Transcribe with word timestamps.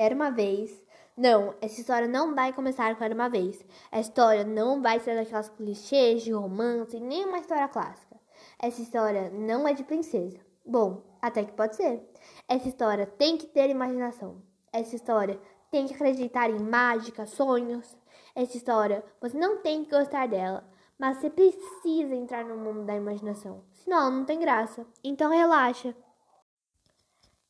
Era 0.00 0.14
uma 0.14 0.30
vez. 0.30 0.82
Não, 1.14 1.54
essa 1.60 1.78
história 1.78 2.08
não 2.08 2.34
vai 2.34 2.54
começar 2.54 2.96
com 2.96 3.04
Era 3.04 3.14
uma 3.14 3.28
vez. 3.28 3.62
A 3.92 4.00
história 4.00 4.44
não 4.44 4.80
vai 4.80 4.98
ser 4.98 5.14
daquelas 5.14 5.50
clichês 5.50 6.22
de 6.22 6.32
romance, 6.32 6.98
nem 6.98 7.26
uma 7.26 7.38
história 7.38 7.68
clássica. 7.68 8.16
Essa 8.58 8.80
história 8.80 9.28
não 9.28 9.68
é 9.68 9.74
de 9.74 9.84
princesa. 9.84 10.40
Bom, 10.64 11.02
até 11.20 11.44
que 11.44 11.52
pode 11.52 11.76
ser. 11.76 12.02
Essa 12.48 12.66
história 12.66 13.04
tem 13.04 13.36
que 13.36 13.46
ter 13.46 13.68
imaginação. 13.68 14.40
Essa 14.72 14.96
história 14.96 15.38
tem 15.70 15.86
que 15.86 15.92
acreditar 15.92 16.48
em 16.48 16.58
mágica, 16.58 17.26
sonhos. 17.26 17.94
Essa 18.34 18.56
história 18.56 19.04
você 19.20 19.36
não 19.36 19.58
tem 19.58 19.84
que 19.84 19.90
gostar 19.90 20.28
dela, 20.28 20.66
mas 20.98 21.18
você 21.18 21.28
precisa 21.28 22.14
entrar 22.14 22.46
no 22.46 22.56
mundo 22.56 22.86
da 22.86 22.96
imaginação. 22.96 23.64
Senão 23.74 24.10
não 24.10 24.24
tem 24.24 24.40
graça. 24.40 24.86
Então 25.04 25.30
relaxa. 25.30 25.94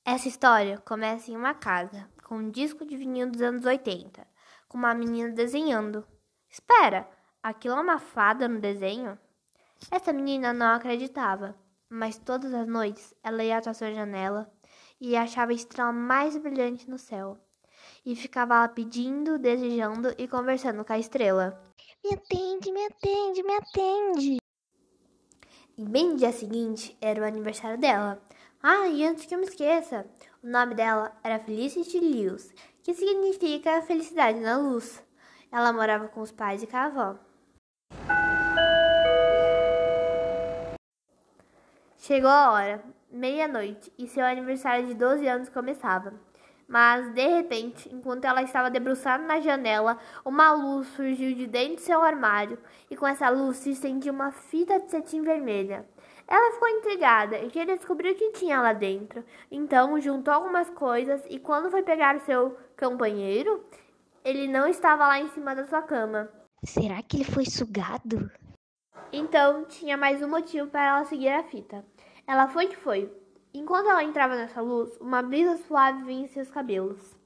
Essa 0.05 0.27
história 0.27 0.79
começa 0.79 1.31
em 1.31 1.37
uma 1.37 1.55
casa, 1.55 2.09
com 2.31 2.37
um 2.37 2.49
disco 2.49 2.87
de 2.87 2.97
vinil 2.97 3.29
dos 3.29 3.43
anos 3.43 3.67
80, 3.67 4.25
com 4.69 4.79
uma 4.79 4.95
menina 4.95 5.31
desenhando. 5.31 6.07
Espera, 6.49 7.11
aquilo 7.43 7.75
é 7.75 7.81
uma 7.81 7.99
fada 7.99 8.47
no 8.47 8.61
desenho? 8.61 9.19
Essa 9.91 10.13
menina 10.13 10.53
não 10.53 10.77
acreditava, 10.77 11.57
mas 11.89 12.19
todas 12.19 12.55
as 12.55 12.69
noites 12.69 13.13
ela 13.21 13.43
ia 13.43 13.59
até 13.59 13.73
sua 13.73 13.93
janela 13.93 14.49
e 15.01 15.17
achava 15.17 15.51
a 15.51 15.55
estrela 15.57 15.93
mais 15.93 16.37
brilhante 16.37 16.89
no 16.89 16.99
céu. 16.99 17.37
E 18.07 18.15
ficava 18.15 18.61
lá 18.61 18.69
pedindo, 18.69 19.37
desejando 19.37 20.15
e 20.17 20.29
conversando 20.29 20.85
com 20.85 20.93
a 20.93 21.01
estrela. 21.01 21.61
Me 22.05 22.15
atende, 22.15 22.71
me 22.71 22.87
atende, 22.87 23.43
me 23.43 23.55
atende. 23.57 24.37
E 25.77 25.85
bem 25.85 26.11
no 26.11 26.17
dia 26.17 26.31
seguinte 26.31 26.97
era 27.01 27.23
o 27.23 27.27
aniversário 27.27 27.77
dela. 27.77 28.23
Ah, 28.63 28.87
e 28.87 29.05
antes 29.05 29.27
que 29.27 29.35
eu 29.35 29.39
me 29.41 29.47
esqueça, 29.47 30.07
o 30.43 30.49
nome 30.49 30.75
dela 30.75 31.13
era 31.23 31.39
Felicity 31.39 32.01
Lewis, 32.01 32.55
que 32.83 32.95
significa 32.95 33.83
felicidade 33.83 34.41
na 34.41 34.57
luz. 34.57 35.03
Ela 35.53 35.73
morava 35.73 36.09
com 36.09 36.21
os 36.21 36.33
pais 36.33 36.63
e 36.63 36.67
com 36.67 36.77
a 36.77 36.85
avó. 36.85 37.17
Chegou 41.99 42.31
a 42.31 42.53
hora, 42.53 42.85
meia-noite, 43.11 43.93
e 43.99 44.09
seu 44.09 44.25
aniversário 44.25 44.87
de 44.87 44.95
12 44.95 45.29
anos 45.29 45.49
começava. 45.51 46.15
Mas, 46.67 47.13
de 47.13 47.27
repente, 47.27 47.93
enquanto 47.93 48.25
ela 48.25 48.43
estava 48.43 48.71
debruçada 48.71 49.23
na 49.25 49.41
janela, 49.41 49.99
uma 50.25 50.53
luz 50.53 50.87
surgiu 50.89 51.35
de 51.35 51.47
dentro 51.47 51.77
de 51.77 51.83
seu 51.83 52.01
armário, 52.01 52.59
e 52.89 52.97
com 52.97 53.07
essa 53.07 53.29
luz 53.29 53.59
se 53.59 53.73
estendia 53.73 54.13
uma 54.13 54.31
fita 54.31 54.79
de 54.79 54.91
cetim 54.91 55.21
vermelha. 55.21 55.85
Ela 56.31 56.53
ficou 56.53 56.69
intrigada 56.69 57.39
e 57.41 57.51
queria 57.51 57.77
descobrir 57.77 58.13
o 58.13 58.15
que 58.15 58.31
tinha 58.31 58.61
lá 58.61 58.73
dentro. 58.73 59.25
Então, 59.51 60.01
juntou 60.01 60.33
algumas 60.33 60.71
coisas 60.71 61.21
e 61.29 61.41
quando 61.41 61.73
foi 61.73 61.83
pegar 61.83 62.15
o 62.15 62.21
seu 62.21 62.57
companheiro, 62.79 63.65
ele 64.25 64.47
não 64.47 64.69
estava 64.69 65.09
lá 65.09 65.19
em 65.19 65.29
cima 65.31 65.57
da 65.57 65.67
sua 65.67 65.83
cama. 65.83 66.31
Será 66.65 67.03
que 67.03 67.17
ele 67.17 67.25
foi 67.25 67.45
sugado? 67.47 68.31
Então, 69.13 69.65
tinha 69.65 69.97
mais 69.97 70.23
um 70.23 70.29
motivo 70.29 70.69
para 70.69 70.87
ela 70.87 71.05
seguir 71.05 71.31
a 71.31 71.43
fita. 71.43 71.85
Ela 72.25 72.47
foi 72.47 72.69
que 72.69 72.77
foi. 72.77 73.13
Enquanto 73.53 73.91
ela 73.91 74.05
entrava 74.05 74.37
nessa 74.37 74.61
luz, 74.61 74.97
uma 75.01 75.23
brisa 75.23 75.57
suave 75.57 76.05
vinha 76.05 76.23
em 76.27 76.29
seus 76.29 76.49
cabelos. 76.49 77.17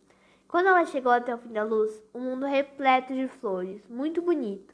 Quando 0.48 0.68
ela 0.68 0.86
chegou 0.86 1.12
até 1.12 1.34
o 1.34 1.38
fim 1.38 1.52
da 1.52 1.62
luz, 1.62 2.02
um 2.14 2.20
mundo 2.20 2.46
repleto 2.46 3.12
de 3.12 3.28
flores, 3.28 3.86
muito 3.86 4.22
bonito. 4.22 4.73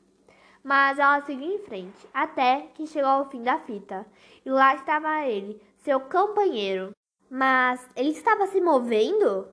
Mas 0.62 0.98
ela 0.98 1.22
seguiu 1.22 1.54
em 1.54 1.58
frente, 1.58 2.06
até 2.12 2.68
que 2.74 2.86
chegou 2.86 3.10
ao 3.10 3.30
fim 3.30 3.42
da 3.42 3.58
fita. 3.58 4.06
E 4.44 4.50
lá 4.50 4.74
estava 4.74 5.26
ele, 5.26 5.60
seu 5.78 6.00
companheiro. 6.00 6.92
Mas 7.30 7.88
ele 7.96 8.10
estava 8.10 8.46
se 8.46 8.60
movendo? 8.60 9.48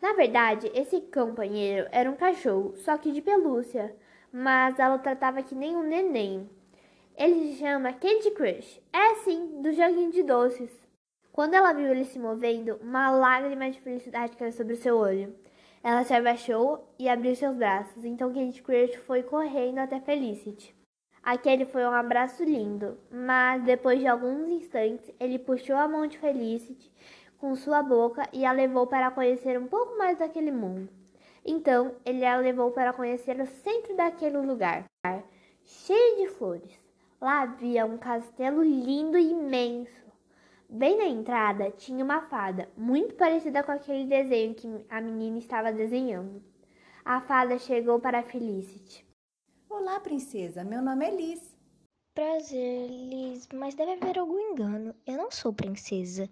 Na 0.00 0.12
verdade, 0.12 0.70
esse 0.74 1.00
companheiro 1.00 1.88
era 1.90 2.10
um 2.10 2.16
cachorro, 2.16 2.74
só 2.76 2.96
que 2.96 3.12
de 3.12 3.20
pelúcia. 3.20 3.94
Mas 4.32 4.78
ela 4.78 4.96
o 4.96 5.00
tratava 5.00 5.42
que 5.42 5.54
nem 5.54 5.76
um 5.76 5.82
neném. 5.82 6.48
Ele 7.16 7.52
se 7.52 7.58
chama 7.58 7.92
Candy 7.92 8.30
Crush. 8.30 8.80
É 8.92 9.16
sim, 9.16 9.60
do 9.60 9.72
joguinho 9.72 10.12
de 10.12 10.22
doces. 10.22 10.70
Quando 11.32 11.54
ela 11.54 11.72
viu 11.72 11.88
ele 11.88 12.04
se 12.04 12.18
movendo, 12.18 12.78
uma 12.82 13.10
lágrima 13.10 13.70
de 13.70 13.80
felicidade 13.80 14.36
caiu 14.36 14.52
sobre 14.52 14.76
seu 14.76 14.96
olho. 14.96 15.34
Ela 15.88 16.04
se 16.04 16.12
abaixou 16.12 16.86
e 16.98 17.08
abriu 17.08 17.34
seus 17.34 17.56
braços, 17.56 18.04
então 18.04 18.30
Candy 18.30 18.60
Crush 18.60 18.96
foi 19.06 19.22
correndo 19.22 19.78
até 19.78 19.98
Felicity. 19.98 20.76
Aquele 21.22 21.64
foi 21.64 21.82
um 21.82 21.94
abraço 21.94 22.44
lindo, 22.44 22.98
mas 23.10 23.64
depois 23.64 23.98
de 23.98 24.06
alguns 24.06 24.50
instantes 24.50 25.10
ele 25.18 25.38
puxou 25.38 25.76
a 25.76 25.88
mão 25.88 26.06
de 26.06 26.18
Felicity 26.18 26.92
com 27.38 27.56
sua 27.56 27.82
boca 27.82 28.28
e 28.34 28.44
a 28.44 28.52
levou 28.52 28.86
para 28.86 29.10
conhecer 29.10 29.58
um 29.58 29.66
pouco 29.66 29.96
mais 29.96 30.18
daquele 30.18 30.52
mundo. 30.52 30.90
Então 31.42 31.96
ele 32.04 32.22
a 32.22 32.36
levou 32.36 32.70
para 32.70 32.92
conhecer 32.92 33.40
o 33.40 33.46
centro 33.46 33.96
daquele 33.96 34.36
lugar, 34.36 34.84
cheio 35.64 36.16
de 36.18 36.28
flores. 36.28 36.78
Lá 37.18 37.40
havia 37.40 37.86
um 37.86 37.96
castelo 37.96 38.62
lindo 38.62 39.16
e 39.16 39.30
imenso. 39.30 40.07
Bem 40.70 40.98
na 40.98 41.06
entrada 41.06 41.70
tinha 41.70 42.04
uma 42.04 42.20
fada, 42.20 42.68
muito 42.76 43.14
parecida 43.14 43.62
com 43.62 43.72
aquele 43.72 44.04
desenho 44.04 44.54
que 44.54 44.68
a 44.90 45.00
menina 45.00 45.38
estava 45.38 45.72
desenhando. 45.72 46.42
A 47.02 47.22
fada 47.22 47.58
chegou 47.58 47.98
para 47.98 48.22
Felicity. 48.22 49.02
Olá, 49.70 49.98
princesa. 49.98 50.62
Meu 50.62 50.82
nome 50.82 51.06
é 51.06 51.16
Liz. 51.16 51.56
Prazer, 52.14 52.86
Liz, 52.86 53.48
mas 53.54 53.74
deve 53.74 53.92
haver 53.92 54.18
algum 54.18 54.38
engano. 54.38 54.94
Eu 55.06 55.16
não 55.16 55.30
sou 55.30 55.54
princesa. 55.54 56.28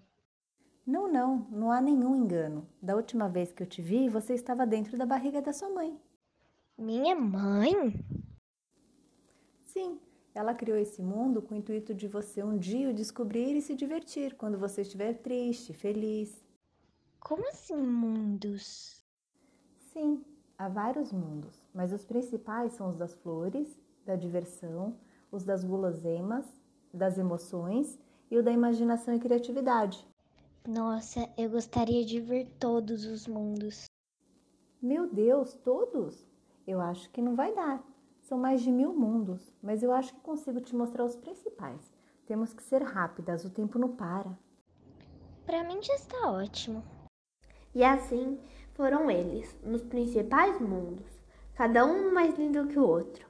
Não, 0.85 1.11
não, 1.11 1.47
não 1.49 1.71
há 1.71 1.81
nenhum 1.81 2.15
engano. 2.15 2.69
Da 2.79 2.95
última 2.95 3.27
vez 3.27 3.51
que 3.51 3.63
eu 3.63 3.67
te 3.67 3.81
vi, 3.81 4.07
você 4.07 4.35
estava 4.35 4.67
dentro 4.67 4.95
da 4.99 5.05
barriga 5.05 5.41
da 5.41 5.51
sua 5.51 5.69
mãe. 5.69 5.99
Minha 6.77 7.15
mãe? 7.15 7.73
Sim, 9.65 9.99
ela 10.37 10.53
criou 10.53 10.77
esse 10.77 11.01
mundo 11.01 11.41
com 11.41 11.55
o 11.55 11.57
intuito 11.57 11.95
de 11.95 12.07
você 12.07 12.43
um 12.43 12.55
dia 12.55 12.91
o 12.91 12.93
descobrir 12.93 13.55
e 13.55 13.61
se 13.61 13.73
divertir 13.73 14.35
quando 14.35 14.55
você 14.55 14.83
estiver 14.83 15.15
triste, 15.15 15.73
feliz. 15.73 16.45
Como 17.19 17.47
assim 17.49 17.75
mundos? 17.75 19.03
Sim, 19.91 20.23
há 20.55 20.69
vários 20.69 21.11
mundos, 21.11 21.65
mas 21.73 21.91
os 21.91 22.05
principais 22.05 22.73
são 22.73 22.89
os 22.89 22.95
das 22.95 23.15
flores, 23.15 23.79
da 24.05 24.15
diversão, 24.15 24.95
os 25.31 25.43
das 25.43 25.63
guloseimas, 25.63 26.45
das 26.93 27.17
emoções 27.17 27.97
e 28.29 28.37
o 28.37 28.43
da 28.43 28.51
imaginação 28.51 29.15
e 29.15 29.19
criatividade. 29.19 30.07
Nossa, 30.67 31.27
eu 31.35 31.49
gostaria 31.49 32.05
de 32.05 32.21
ver 32.21 32.47
todos 32.59 33.05
os 33.05 33.25
mundos. 33.25 33.85
Meu 34.79 35.11
Deus, 35.11 35.55
todos? 35.55 36.27
Eu 36.67 36.79
acho 36.79 37.09
que 37.09 37.23
não 37.23 37.35
vai 37.35 37.55
dar. 37.55 37.83
São 38.27 38.37
mais 38.37 38.59
de 38.61 38.69
mil 38.69 38.91
mundos, 38.91 39.53
mas 39.63 39.81
eu 39.81 39.93
acho 39.93 40.13
que 40.13 40.19
consigo 40.19 40.59
te 40.59 40.75
mostrar 40.75 41.05
os 41.05 41.15
principais. 41.15 41.79
Temos 42.25 42.51
que 42.51 42.61
ser 42.61 42.83
rápidas, 42.83 43.45
o 43.45 43.49
tempo 43.49 43.79
não 43.79 43.87
para. 43.87 44.37
Para 45.45 45.63
mim 45.63 45.81
já 45.81 45.95
está 45.95 46.29
ótimo. 46.29 46.83
E 47.73 47.85
assim 47.85 48.37
foram 48.73 49.09
eles, 49.09 49.57
nos 49.63 49.81
principais 49.81 50.59
mundos, 50.59 51.07
cada 51.55 51.85
um 51.85 52.13
mais 52.13 52.37
lindo 52.37 52.67
que 52.67 52.77
o 52.77 52.85
outro. 52.85 53.25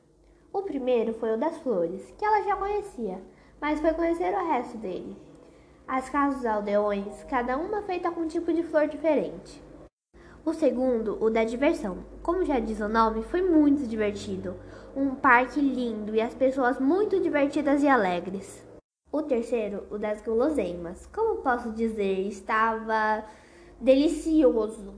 O 0.52 0.64
primeiro 0.64 1.14
foi 1.14 1.36
o 1.36 1.38
das 1.38 1.60
flores, 1.60 2.12
que 2.18 2.26
ela 2.26 2.42
já 2.42 2.56
conhecia, 2.56 3.22
mas 3.62 3.80
foi 3.80 3.94
conhecer 3.94 4.34
o 4.34 4.48
resto 4.48 4.80
dele. 4.80 5.16
As 5.88 6.10
casas 6.10 6.38
dos 6.38 6.46
aldeões, 6.48 7.24
cada 7.26 7.56
uma 7.56 7.84
feita 7.84 8.10
com 8.10 8.22
um 8.22 8.28
tipo 8.28 8.52
de 8.52 8.64
flor 8.64 8.88
diferente. 8.88 9.62
O 10.48 10.54
segundo, 10.54 11.22
o 11.22 11.30
da 11.30 11.44
diversão. 11.44 12.06
Como 12.24 12.46
já 12.46 12.58
diz 12.58 12.80
o 12.80 12.88
nome, 12.88 13.22
foi 13.22 13.42
muito 13.42 13.86
divertido. 13.86 14.56
Um 14.96 15.14
parque 15.14 15.60
lindo 15.60 16.16
e 16.16 16.22
as 16.22 16.34
pessoas 16.34 16.80
muito 16.80 17.20
divertidas 17.20 17.84
e 17.84 17.88
alegres. 17.90 18.66
O 19.12 19.22
terceiro, 19.22 19.84
o 19.92 19.98
das 19.98 20.22
guloseimas. 20.22 21.06
Como 21.08 21.42
posso 21.42 21.74
dizer, 21.74 22.22
estava 22.30 23.26
delicioso. 23.82 24.94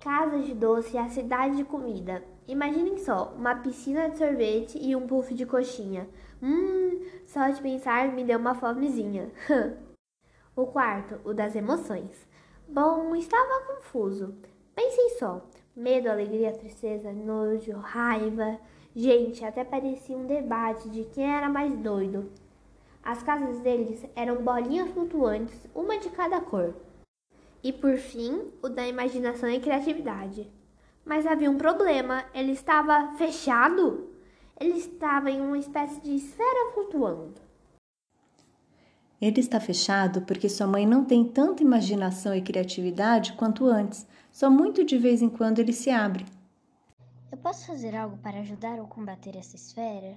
Casas 0.00 0.46
de 0.46 0.54
doce 0.54 0.96
e 0.96 0.98
a 0.98 1.08
cidade 1.08 1.58
de 1.58 1.62
comida. 1.62 2.20
Imaginem 2.48 2.98
só, 2.98 3.32
uma 3.38 3.54
piscina 3.54 4.10
de 4.10 4.18
sorvete 4.18 4.80
e 4.82 4.96
um 4.96 5.06
puff 5.06 5.32
de 5.32 5.46
coxinha. 5.46 6.08
Hum, 6.42 7.06
só 7.24 7.48
de 7.50 7.62
pensar 7.62 8.12
me 8.12 8.24
deu 8.24 8.40
uma 8.40 8.56
fomezinha. 8.56 9.30
o 10.56 10.66
quarto, 10.66 11.20
o 11.22 11.32
das 11.32 11.54
emoções. 11.54 12.26
Bom, 12.66 13.14
estava 13.14 13.64
confuso. 13.64 14.34
Pensem 14.98 15.18
só: 15.20 15.40
medo, 15.76 16.10
alegria, 16.10 16.50
tristeza, 16.50 17.12
nojo, 17.12 17.70
raiva. 17.78 18.58
Gente, 18.96 19.44
até 19.44 19.62
parecia 19.62 20.16
um 20.16 20.26
debate 20.26 20.88
de 20.90 21.04
quem 21.04 21.24
era 21.24 21.48
mais 21.48 21.72
doido. 21.76 22.28
As 23.00 23.22
casas 23.22 23.60
deles 23.60 24.04
eram 24.16 24.42
bolinhas 24.42 24.90
flutuantes, 24.90 25.56
uma 25.72 25.98
de 25.98 26.10
cada 26.10 26.40
cor. 26.40 26.74
E 27.62 27.72
por 27.72 27.96
fim, 27.96 28.50
o 28.60 28.68
da 28.68 28.88
imaginação 28.88 29.48
e 29.48 29.60
criatividade. 29.60 30.50
Mas 31.04 31.28
havia 31.28 31.48
um 31.48 31.58
problema: 31.58 32.24
ele 32.34 32.50
estava 32.50 33.12
fechado. 33.16 34.08
Ele 34.58 34.78
estava 34.78 35.30
em 35.30 35.40
uma 35.40 35.58
espécie 35.58 36.00
de 36.00 36.16
esfera 36.16 36.72
flutuando. 36.74 37.47
Ele 39.20 39.40
está 39.40 39.58
fechado 39.58 40.22
porque 40.22 40.48
sua 40.48 40.66
mãe 40.66 40.86
não 40.86 41.04
tem 41.04 41.24
tanta 41.24 41.62
imaginação 41.62 42.34
e 42.34 42.42
criatividade 42.42 43.32
quanto 43.32 43.66
antes. 43.66 44.06
Só 44.30 44.48
muito 44.48 44.84
de 44.84 44.96
vez 44.96 45.20
em 45.20 45.28
quando 45.28 45.58
ele 45.58 45.72
se 45.72 45.90
abre. 45.90 46.24
Eu 47.30 47.38
posso 47.38 47.66
fazer 47.66 47.96
algo 47.96 48.16
para 48.18 48.38
ajudar 48.40 48.78
ou 48.78 48.86
combater 48.86 49.36
essa 49.36 49.56
esfera? 49.56 50.16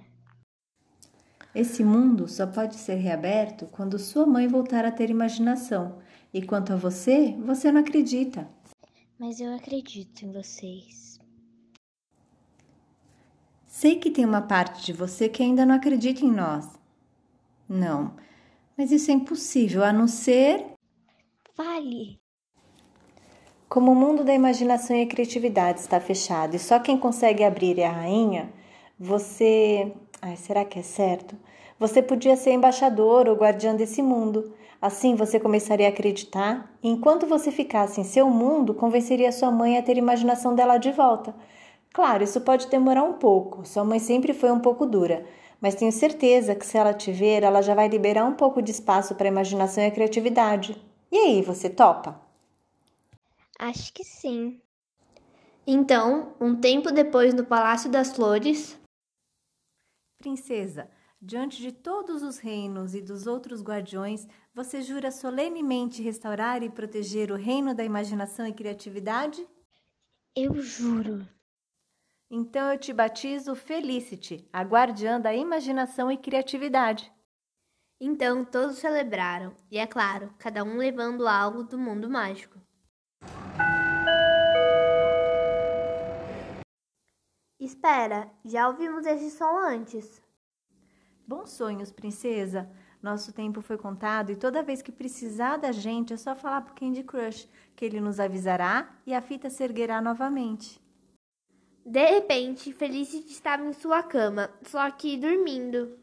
Esse 1.54 1.84
mundo 1.84 2.28
só 2.28 2.46
pode 2.46 2.76
ser 2.76 2.94
reaberto 2.94 3.66
quando 3.66 3.98
sua 3.98 4.24
mãe 4.24 4.48
voltar 4.48 4.84
a 4.84 4.90
ter 4.90 5.10
imaginação. 5.10 5.98
E 6.32 6.40
quanto 6.40 6.72
a 6.72 6.76
você, 6.76 7.36
você 7.44 7.70
não 7.70 7.80
acredita. 7.80 8.48
Mas 9.18 9.40
eu 9.40 9.54
acredito 9.54 10.24
em 10.24 10.32
vocês. 10.32 11.20
Sei 13.66 13.96
que 13.96 14.10
tem 14.10 14.24
uma 14.24 14.42
parte 14.42 14.86
de 14.86 14.92
você 14.92 15.28
que 15.28 15.42
ainda 15.42 15.66
não 15.66 15.74
acredita 15.74 16.24
em 16.24 16.30
nós. 16.30 16.68
Não, 17.68 18.14
mas 18.76 18.90
isso 18.90 19.10
é 19.10 19.14
impossível, 19.14 19.82
a 19.82 19.92
não 19.92 20.06
ser. 20.06 20.64
Vale! 21.56 22.20
Como 23.68 23.92
o 23.92 23.94
mundo 23.94 24.22
da 24.22 24.34
imaginação 24.34 24.96
e 24.96 25.06
criatividade 25.06 25.80
está 25.80 25.98
fechado 25.98 26.54
e 26.54 26.58
só 26.58 26.78
quem 26.78 26.98
consegue 26.98 27.42
abrir 27.42 27.78
é 27.78 27.86
a 27.86 27.92
rainha, 27.92 28.52
você. 28.98 29.92
Ai, 30.20 30.36
será 30.36 30.64
que 30.64 30.78
é 30.78 30.82
certo? 30.82 31.36
Você 31.78 32.02
podia 32.02 32.36
ser 32.36 32.52
embaixador 32.52 33.28
ou 33.28 33.34
guardiã 33.34 33.74
desse 33.74 34.02
mundo. 34.02 34.52
Assim 34.80 35.14
você 35.14 35.38
começaria 35.38 35.86
a 35.86 35.90
acreditar, 35.90 36.70
e 36.82 36.88
enquanto 36.88 37.24
você 37.24 37.52
ficasse 37.52 38.00
em 38.00 38.04
seu 38.04 38.28
mundo, 38.28 38.74
convenceria 38.74 39.30
sua 39.30 39.50
mãe 39.50 39.78
a 39.78 39.82
ter 39.82 39.96
imaginação 39.96 40.56
dela 40.56 40.76
de 40.76 40.90
volta. 40.90 41.34
Claro, 41.92 42.24
isso 42.24 42.40
pode 42.40 42.66
demorar 42.68 43.04
um 43.04 43.12
pouco, 43.12 43.64
sua 43.64 43.84
mãe 43.84 43.98
sempre 43.98 44.32
foi 44.32 44.50
um 44.50 44.58
pouco 44.58 44.84
dura, 44.84 45.24
mas 45.62 45.76
tenho 45.76 45.92
certeza 45.92 46.56
que 46.56 46.66
se 46.66 46.76
ela 46.76 46.92
te 46.92 47.12
ver, 47.12 47.44
ela 47.44 47.62
já 47.62 47.72
vai 47.72 47.86
liberar 47.86 48.24
um 48.24 48.34
pouco 48.34 48.60
de 48.60 48.72
espaço 48.72 49.14
para 49.14 49.28
a 49.28 49.30
imaginação 49.30 49.84
e 49.84 49.86
a 49.86 49.90
criatividade. 49.92 50.76
E 51.08 51.16
aí, 51.16 51.40
você 51.40 51.70
topa? 51.70 52.20
Acho 53.60 53.92
que 53.92 54.02
sim. 54.02 54.60
Então, 55.64 56.34
um 56.40 56.56
tempo 56.56 56.90
depois 56.90 57.32
no 57.32 57.46
Palácio 57.46 57.88
das 57.88 58.12
Flores. 58.12 58.76
Princesa, 60.18 60.90
diante 61.20 61.62
de 61.62 61.70
todos 61.70 62.24
os 62.24 62.38
reinos 62.38 62.96
e 62.96 63.00
dos 63.00 63.28
outros 63.28 63.62
guardiões, 63.62 64.26
você 64.52 64.82
jura 64.82 65.12
solenemente 65.12 66.02
restaurar 66.02 66.64
e 66.64 66.70
proteger 66.70 67.30
o 67.30 67.36
reino 67.36 67.72
da 67.72 67.84
imaginação 67.84 68.44
e 68.48 68.52
criatividade? 68.52 69.46
Eu 70.34 70.60
juro. 70.60 71.24
Então 72.34 72.72
eu 72.72 72.78
te 72.78 72.94
batizo 72.94 73.54
Felicity, 73.54 74.48
a 74.50 74.62
guardiã 74.62 75.20
da 75.20 75.34
imaginação 75.34 76.10
e 76.10 76.16
criatividade. 76.16 77.12
Então 78.00 78.42
todos 78.42 78.78
celebraram, 78.78 79.54
e 79.70 79.76
é 79.76 79.86
claro, 79.86 80.32
cada 80.38 80.64
um 80.64 80.78
levando 80.78 81.28
algo 81.28 81.62
do 81.62 81.78
mundo 81.78 82.08
mágico. 82.08 82.58
Espera, 87.60 88.30
já 88.42 88.66
ouvimos 88.66 89.04
esse 89.04 89.30
som 89.30 89.58
antes. 89.58 90.22
Bons 91.28 91.50
sonhos, 91.50 91.92
princesa. 91.92 92.66
Nosso 93.02 93.30
tempo 93.34 93.60
foi 93.60 93.76
contado 93.76 94.32
e 94.32 94.36
toda 94.36 94.62
vez 94.62 94.80
que 94.80 94.90
precisar 94.90 95.58
da 95.58 95.70
gente 95.70 96.14
é 96.14 96.16
só 96.16 96.34
falar 96.34 96.62
pro 96.62 96.74
Candy 96.74 97.02
Crush, 97.02 97.46
que 97.76 97.84
ele 97.84 98.00
nos 98.00 98.18
avisará 98.18 98.88
e 99.06 99.12
a 99.12 99.20
fita 99.20 99.50
se 99.50 99.62
erguerá 99.62 100.00
novamente. 100.00 100.80
De 101.84 102.04
repente, 102.04 102.72
Felicity 102.72 103.32
estava 103.32 103.64
em 103.64 103.72
sua 103.72 104.04
cama, 104.04 104.50
só 104.68 104.88
que 104.92 105.16
dormindo. 105.16 105.98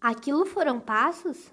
Aquilo 0.00 0.46
foram 0.46 0.78
passos? 0.78 1.50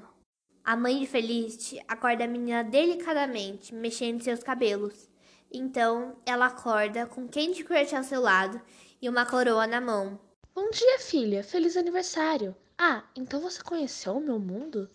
A 0.63 0.75
mãe 0.75 0.99
de 0.99 1.07
Felicity 1.07 1.83
acorda 1.87 2.25
a 2.25 2.27
menina 2.27 2.63
delicadamente, 2.63 3.73
mexendo 3.73 4.21
seus 4.21 4.43
cabelos. 4.43 5.09
Então, 5.51 6.15
ela 6.23 6.45
acorda 6.45 7.07
com 7.07 7.27
Candy 7.27 7.63
Crush 7.63 7.95
ao 7.95 8.03
seu 8.03 8.21
lado 8.21 8.61
e 9.01 9.09
uma 9.09 9.25
coroa 9.25 9.65
na 9.65 9.81
mão. 9.81 10.19
Bom 10.53 10.69
dia, 10.69 10.99
filha. 10.99 11.43
Feliz 11.43 11.75
aniversário. 11.75 12.55
Ah, 12.77 13.03
então 13.15 13.41
você 13.41 13.59
conheceu 13.63 14.17
o 14.17 14.21
meu 14.21 14.37
mundo? 14.37 14.87